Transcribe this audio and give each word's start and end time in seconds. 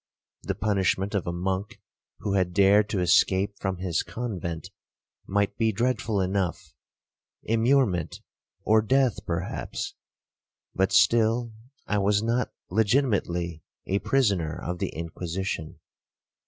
The 0.41 0.55
punishment 0.55 1.13
of 1.13 1.27
a 1.27 1.31
monk 1.31 1.79
who 2.21 2.33
had 2.33 2.55
dared 2.55 2.89
to 2.89 3.01
escape 3.01 3.59
from 3.59 3.77
his 3.77 4.01
convent, 4.01 4.71
might 5.27 5.55
be 5.59 5.71
dreadful 5.71 6.19
enough,—immurement, 6.21 8.21
or 8.63 8.81
death 8.81 9.23
perhaps, 9.27 9.93
but 10.73 10.91
still 10.91 11.53
I 11.85 11.99
was 11.99 12.23
not 12.23 12.51
legitimately 12.71 13.61
a 13.85 13.99
prisoner 13.99 14.59
of 14.59 14.79
the 14.79 14.89
Inquisition. 14.89 15.77